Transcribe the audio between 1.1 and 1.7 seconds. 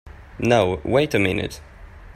a minute!